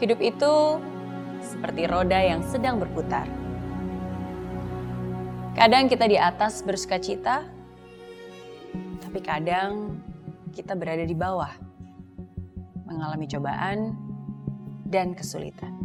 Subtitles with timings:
[0.00, 0.80] Hidup itu
[1.44, 3.28] seperti roda yang sedang berputar.
[5.52, 7.44] Kadang kita di atas bersuka cita,
[9.04, 10.00] tapi kadang
[10.56, 11.52] kita berada di bawah,
[12.88, 13.92] mengalami cobaan
[14.88, 15.76] dan kesulitan.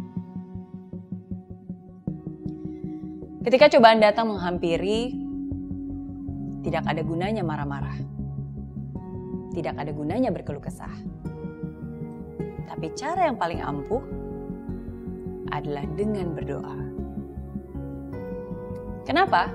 [3.44, 5.12] Ketika cobaan datang menghampiri,
[6.64, 8.00] tidak ada gunanya marah-marah.
[9.52, 10.90] Tidak ada gunanya berkeluh kesah.
[12.66, 14.02] Tapi cara yang paling ampuh
[15.54, 16.78] adalah dengan berdoa.
[19.06, 19.48] Kenapa?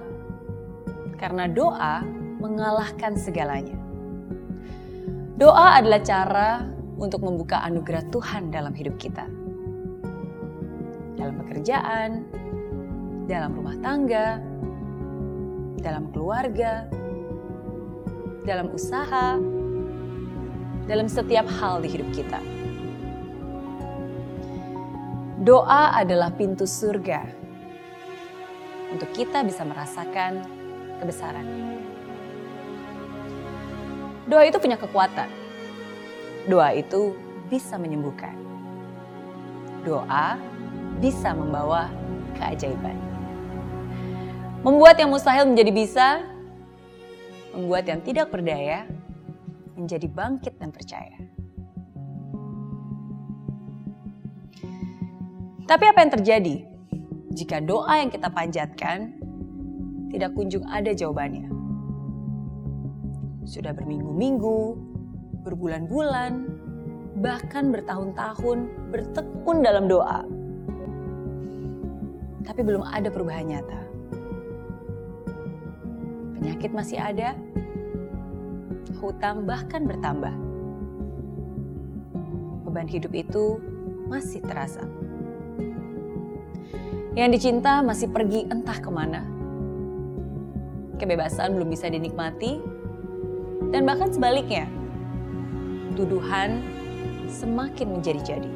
[1.20, 2.02] Karena doa
[2.40, 3.78] mengalahkan segalanya.
[5.38, 6.50] Doa adalah cara
[6.98, 9.26] untuk membuka anugerah Tuhan dalam hidup kita.
[11.20, 12.26] Dalam pekerjaan,
[13.28, 14.40] dalam rumah tangga,
[15.82, 16.86] dalam keluarga,
[18.46, 19.38] dalam usaha,
[20.86, 22.61] dalam setiap hal di hidup kita.
[25.42, 27.26] Doa adalah pintu surga
[28.94, 30.46] untuk kita bisa merasakan
[31.02, 31.82] kebesarannya.
[34.30, 35.26] Doa itu punya kekuatan.
[36.46, 37.18] Doa itu
[37.50, 38.38] bisa menyembuhkan.
[39.82, 40.38] Doa
[41.02, 41.90] bisa membawa
[42.38, 42.94] keajaiban.
[44.62, 46.08] Membuat yang mustahil menjadi bisa,
[47.58, 48.86] membuat yang tidak berdaya
[49.74, 51.18] menjadi bangkit dan percaya.
[55.70, 56.56] Tapi apa yang terjadi
[57.32, 59.14] jika doa yang kita panjatkan
[60.10, 61.48] tidak kunjung ada jawabannya?
[63.46, 64.78] Sudah berminggu-minggu,
[65.46, 66.34] berbulan-bulan,
[67.22, 68.58] bahkan bertahun-tahun
[68.90, 70.26] bertekun dalam doa.
[72.42, 73.80] Tapi belum ada perubahan nyata.
[76.42, 77.38] Penyakit masih ada,
[78.98, 80.34] hutang bahkan bertambah.
[82.66, 83.62] Beban hidup itu
[84.10, 84.82] masih terasa.
[87.12, 89.26] Yang dicinta masih pergi entah ke mana.
[90.96, 92.62] Kebebasan belum bisa dinikmati,
[93.72, 94.68] dan bahkan sebaliknya,
[95.96, 96.60] tuduhan
[97.32, 98.52] semakin menjadi-jadi.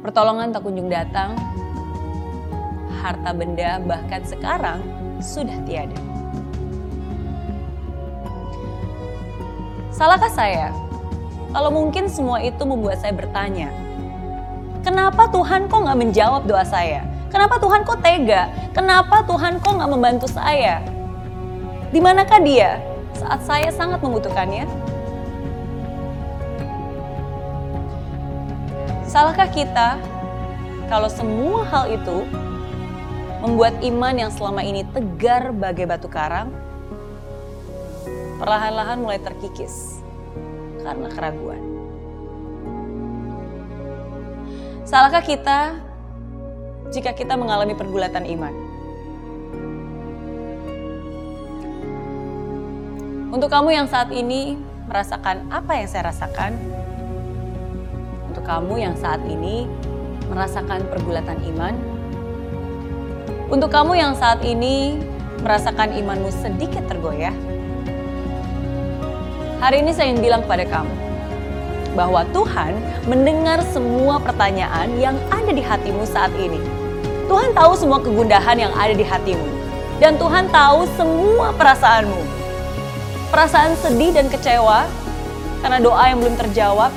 [0.00, 1.36] Pertolongan tak kunjung datang,
[3.04, 4.80] harta benda bahkan sekarang
[5.20, 5.98] sudah tiada.
[9.92, 10.72] Salahkah saya?
[11.52, 13.68] Kalau mungkin semua itu membuat saya bertanya,
[14.80, 17.04] Kenapa Tuhan kok nggak menjawab doa saya?
[17.28, 18.48] Kenapa Tuhan kok tega?
[18.72, 20.80] Kenapa Tuhan kok nggak membantu saya?
[21.92, 22.80] Di manakah dia
[23.12, 24.64] saat saya sangat membutuhkannya?
[29.04, 30.00] Salahkah kita
[30.88, 32.24] kalau semua hal itu
[33.44, 36.48] membuat iman yang selama ini tegar bagai batu karang
[38.40, 40.00] perlahan-lahan mulai terkikis
[40.80, 41.79] karena keraguan?
[44.90, 45.78] Salahkah kita
[46.90, 48.50] jika kita mengalami pergulatan iman?
[53.30, 54.58] Untuk kamu yang saat ini
[54.90, 56.58] merasakan apa yang saya rasakan,
[58.34, 59.70] untuk kamu yang saat ini
[60.26, 61.78] merasakan pergulatan iman,
[63.46, 64.98] untuk kamu yang saat ini
[65.46, 67.38] merasakan imanmu sedikit tergoyah,
[69.62, 71.09] hari ini saya ingin bilang kepada kamu,
[71.94, 72.78] bahwa Tuhan
[73.10, 76.58] mendengar semua pertanyaan yang ada di hatimu saat ini.
[77.26, 79.46] Tuhan tahu semua kegundahan yang ada di hatimu.
[80.02, 82.22] Dan Tuhan tahu semua perasaanmu.
[83.30, 84.88] Perasaan sedih dan kecewa
[85.62, 86.90] karena doa yang belum terjawab.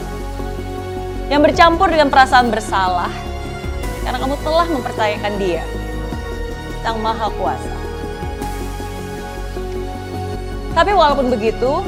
[1.30, 3.12] Yang bercampur dengan perasaan bersalah
[4.04, 5.64] karena kamu telah mempercayakan dia.
[6.84, 7.76] Sang Maha Kuasa.
[10.74, 11.86] Tapi walaupun begitu,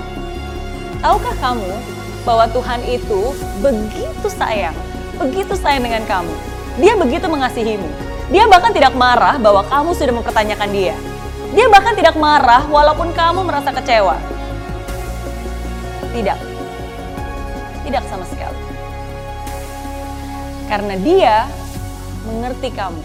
[1.01, 1.94] tahukah kamu
[2.25, 3.31] bahwa Tuhan itu
[3.61, 4.75] begitu sayang,
[5.21, 6.33] begitu sayang dengan kamu.
[6.81, 7.87] Dia begitu mengasihimu.
[8.33, 10.97] Dia bahkan tidak marah bahwa kamu sudah mempertanyakan dia.
[11.53, 14.17] Dia bahkan tidak marah walaupun kamu merasa kecewa.
[16.11, 16.39] Tidak.
[17.85, 18.59] Tidak sama sekali.
[20.65, 21.45] Karena dia
[22.25, 23.03] mengerti kamu.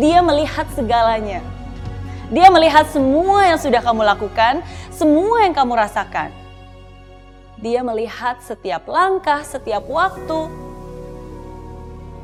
[0.00, 1.44] Dia melihat segalanya.
[2.32, 6.45] Dia melihat semua yang sudah kamu lakukan, semua yang kamu rasakan.
[7.56, 10.52] Dia melihat setiap langkah, setiap waktu.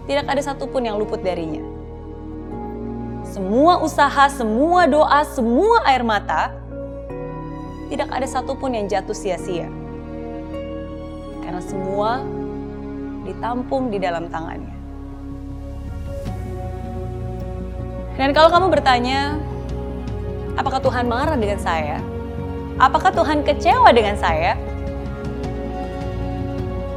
[0.05, 1.65] Tidak ada satupun yang luput darinya.
[3.25, 6.53] Semua usaha, semua doa, semua air mata,
[7.89, 9.73] tidak ada satupun yang jatuh sia-sia.
[11.41, 12.21] Karena semua
[13.25, 14.77] ditampung di dalam tangannya.
[18.21, 19.41] Dan kalau kamu bertanya,
[20.61, 22.05] apakah Tuhan marah dengan saya?
[22.77, 24.61] Apakah Tuhan kecewa dengan saya?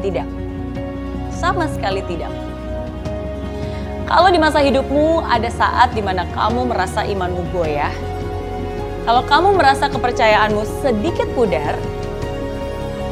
[0.06, 0.28] Tidak.
[1.34, 2.30] Sama sekali tidak.
[4.06, 7.90] Kalau di masa hidupmu ada saat di mana kamu merasa imanmu goyah,
[9.02, 11.74] kalau kamu merasa kepercayaanmu sedikit pudar,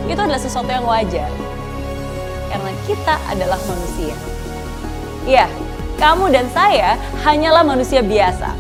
[0.05, 1.33] itu adalah sesuatu yang wajar.
[2.53, 4.13] Karena kita adalah manusia.
[5.25, 5.49] Iya,
[5.97, 8.53] kamu dan saya hanyalah manusia biasa.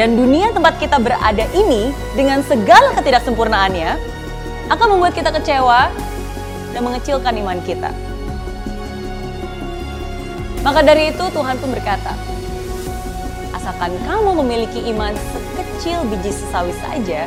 [0.00, 4.16] Dan dunia tempat kita berada ini dengan segala ketidaksempurnaannya
[4.72, 5.92] akan membuat kita kecewa
[6.76, 7.88] dan mengecilkan iman kita.
[10.60, 12.12] Maka dari itu Tuhan pun berkata,
[13.56, 17.24] asalkan kamu memiliki iman sekecil biji sesawi saja,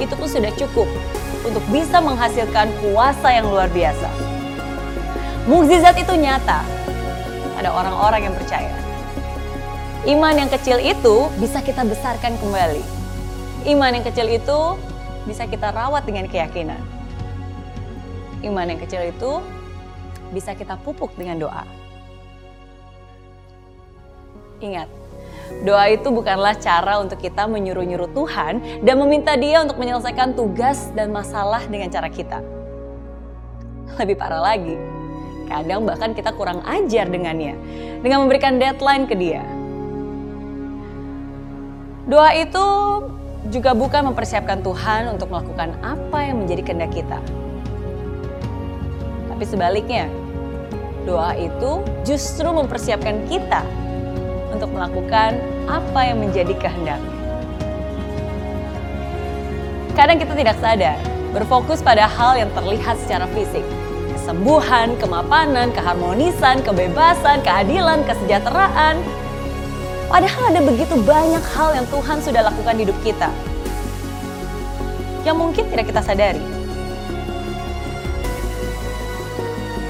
[0.00, 0.88] itu pun sudah cukup
[1.44, 4.08] untuk bisa menghasilkan kuasa yang luar biasa.
[5.44, 6.64] Mukjizat itu nyata
[7.52, 8.72] pada orang-orang yang percaya.
[10.08, 12.80] Iman yang kecil itu bisa kita besarkan kembali.
[13.68, 14.80] Iman yang kecil itu
[15.28, 16.95] bisa kita rawat dengan keyakinan.
[18.46, 19.42] Iman yang kecil itu
[20.30, 21.66] bisa kita pupuk dengan doa.
[24.62, 24.88] Ingat,
[25.66, 31.10] doa itu bukanlah cara untuk kita menyuruh-nyuruh Tuhan dan meminta Dia untuk menyelesaikan tugas dan
[31.10, 32.40] masalah dengan cara kita.
[33.98, 34.78] Lebih parah lagi,
[35.50, 37.58] kadang bahkan kita kurang ajar dengannya
[38.00, 39.42] dengan memberikan deadline ke Dia.
[42.06, 42.64] Doa itu
[43.50, 47.18] juga bukan mempersiapkan Tuhan untuk melakukan apa yang menjadi kehendak kita.
[49.36, 50.08] Tapi sebaliknya,
[51.04, 53.60] doa itu justru mempersiapkan kita
[54.48, 55.36] untuk melakukan
[55.68, 57.12] apa yang menjadi kehendaknya.
[59.92, 60.96] Kadang kita tidak sadar,
[61.36, 63.60] berfokus pada hal yang terlihat secara fisik.
[64.16, 69.04] Kesembuhan, kemapanan, keharmonisan, kebebasan, keadilan, kesejahteraan.
[70.08, 73.28] Padahal ada begitu banyak hal yang Tuhan sudah lakukan di hidup kita.
[75.28, 76.55] Yang mungkin tidak kita sadari.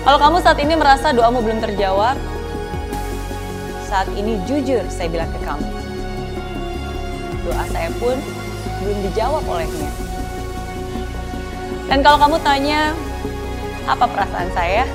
[0.06, 2.14] Kalau kamu saat ini merasa doamu belum terjawab,
[3.90, 5.66] saat ini jujur saya bilang ke kamu.
[7.42, 8.14] Doa saya pun
[8.86, 9.90] belum dijawab olehnya.
[11.90, 12.94] Dan kalau kamu tanya,
[13.90, 14.86] apa perasaan saya?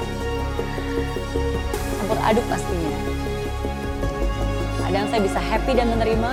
[2.00, 2.96] Campur aduk pastinya.
[4.80, 6.32] Kadang saya bisa happy dan menerima,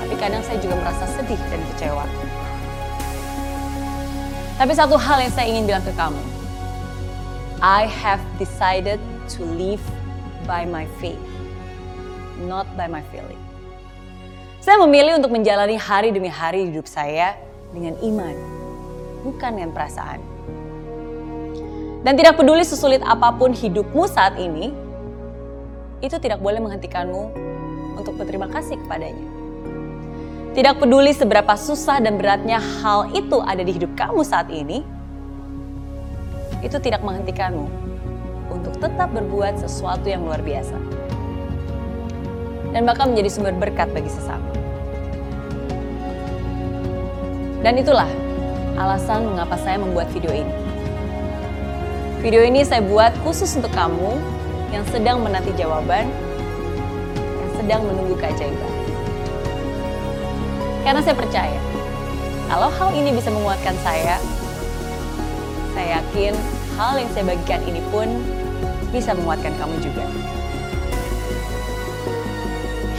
[0.00, 2.08] tapi kadang saya juga merasa sedih dan kecewa.
[4.56, 6.29] Tapi satu hal yang saya ingin bilang ke kamu,
[7.60, 8.96] I have decided
[9.36, 9.84] to live
[10.48, 11.20] by my faith,
[12.48, 13.36] not by my feeling.
[14.64, 17.36] Saya memilih untuk menjalani hari demi hari hidup saya
[17.68, 18.32] dengan iman,
[19.28, 20.24] bukan dengan perasaan.
[22.00, 24.72] Dan tidak peduli sesulit apa pun hidupmu saat ini,
[26.00, 27.28] itu tidak boleh menghentikanmu
[28.00, 29.28] untuk berterima kasih kepadanya.
[30.56, 34.80] Tidak peduli seberapa susah dan beratnya hal itu ada di hidup kamu saat ini,
[36.60, 37.66] itu tidak menghentikanmu
[38.52, 40.76] untuk tetap berbuat sesuatu yang luar biasa.
[42.70, 44.46] Dan bakal menjadi sumber berkat bagi sesama.
[47.60, 48.08] Dan itulah
[48.78, 50.54] alasan mengapa saya membuat video ini.
[52.20, 54.16] Video ini saya buat khusus untuk kamu
[54.70, 56.08] yang sedang menanti jawaban,
[57.16, 58.72] yang sedang menunggu keajaiban.
[60.84, 61.60] Karena saya percaya,
[62.48, 64.16] kalau hal ini bisa menguatkan saya,
[65.74, 66.32] saya yakin
[66.74, 68.08] hal yang saya bagikan ini pun
[68.90, 70.04] bisa menguatkan kamu juga.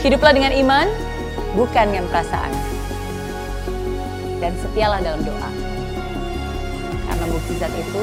[0.02, 0.86] Hiduplah dengan iman,
[1.54, 2.50] bukan dengan perasaan.
[4.42, 5.50] Dan setialah dalam doa.
[7.06, 8.02] Karena mukjizat itu